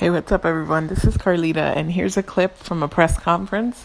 [0.00, 0.86] Hey, what's up, everyone?
[0.86, 3.84] This is Carlita, and here's a clip from a press conference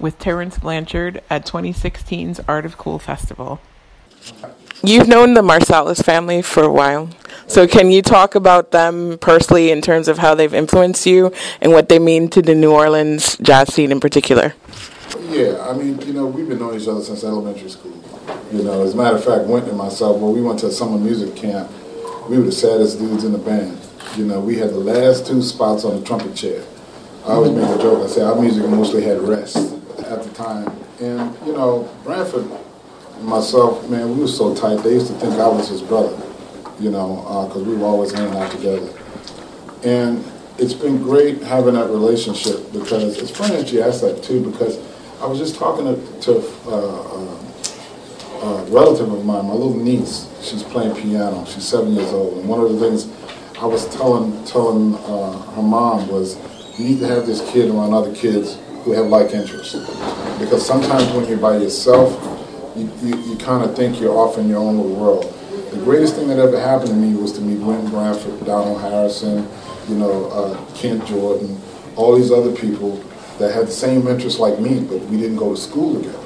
[0.00, 3.60] with Terence Blanchard at 2016's Art of Cool Festival.
[4.82, 7.10] You've known the Marsalis family for a while,
[7.46, 11.30] so can you talk about them personally in terms of how they've influenced you
[11.60, 14.54] and what they mean to the New Orleans jazz scene in particular?
[15.28, 18.02] Yeah, I mean, you know, we've been knowing each other since elementary school.
[18.50, 20.72] You know, as a matter of fact, Wynton and myself, when we went to a
[20.72, 21.70] summer music camp,
[22.30, 23.78] we were the saddest dudes in the band
[24.16, 26.64] you know, we had the last two spots on the trumpet chair.
[27.24, 28.04] I always make a joke.
[28.04, 30.68] I say our music mostly had rest at the time.
[31.00, 34.82] And, you know, Branford and myself, man, we were so tight.
[34.82, 36.16] They used to think I was his brother,
[36.78, 38.92] you know, because uh, we were always hanging out together.
[39.82, 40.24] And
[40.58, 44.78] it's been great having that relationship because it's funny that you asked that too because
[45.20, 47.34] I was just talking to, to uh,
[48.42, 50.28] uh, a relative of mine, my little niece.
[50.42, 51.44] She's playing piano.
[51.46, 52.38] She's seven years old.
[52.38, 53.06] And one of the things
[53.64, 56.36] I was telling telling uh, her mom was
[56.78, 59.72] you need to have this kid around other kids who have like interests
[60.38, 62.12] because sometimes when you're by yourself,
[62.76, 65.24] you, you, you kind of think you're off in your own little world.
[65.70, 69.48] The greatest thing that ever happened to me was to meet Wynton Branford, Donald Harrison,
[69.88, 71.58] you know, uh, Kent Jordan,
[71.96, 73.02] all these other people
[73.38, 76.18] that had the same interests like me, but we didn't go to school together,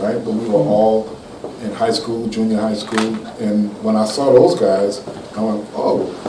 [0.00, 0.22] right?
[0.22, 1.18] But we were all
[1.62, 5.00] in high school, junior high school, and when I saw those guys,
[5.34, 6.23] I went, oh,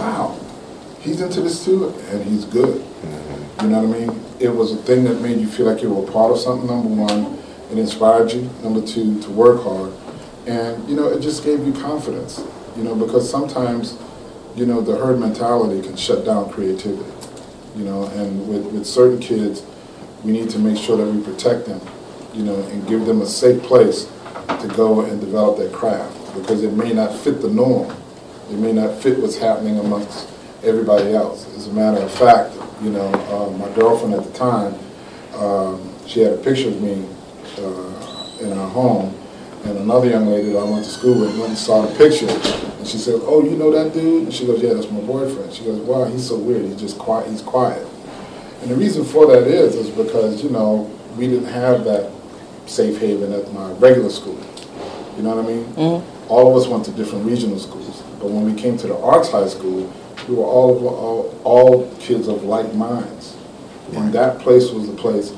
[1.06, 2.82] he's into this too, and he's good.
[2.82, 3.66] Mm-hmm.
[3.66, 4.26] You know what I mean?
[4.40, 6.68] It was a thing that made you feel like you were a part of something,
[6.68, 7.40] number one.
[7.72, 9.94] It inspired you, number two, to work hard.
[10.46, 12.44] And, you know, it just gave you confidence,
[12.76, 13.98] you know, because sometimes,
[14.56, 17.10] you know, the herd mentality can shut down creativity,
[17.76, 19.64] you know, and with, with certain kids,
[20.24, 21.82] we need to make sure that we protect them,
[22.34, 24.12] you know, and give them a safe place
[24.48, 27.96] to go and develop their craft because it may not fit the norm.
[28.52, 30.30] It may not fit what's happening amongst
[30.64, 31.48] everybody else.
[31.56, 34.76] As a matter of fact, you know, uh, my girlfriend at the time,
[35.36, 37.06] um, she had a picture of me
[37.58, 39.16] uh, in our home,
[39.64, 42.30] and another young lady that I went to school with went and saw the picture,
[42.30, 45.54] and she said, "Oh, you know that dude?" And she goes, "Yeah, that's my boyfriend."
[45.54, 46.66] She goes, "Wow, he's so weird.
[46.66, 47.30] He's just quiet.
[47.30, 47.86] He's quiet."
[48.62, 52.12] And the reason for that is, is because you know we didn't have that
[52.66, 54.40] safe haven at my regular school.
[55.18, 55.66] You know what I mean?
[55.76, 56.32] Mm-hmm.
[56.32, 59.30] All of us went to different regional schools, but when we came to the arts
[59.30, 59.92] high school,
[60.28, 63.38] we were all, all, all kids of like minds.
[63.94, 65.32] And that place was the place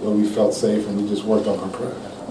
[0.00, 2.13] where we felt safe and we just worked on our craft.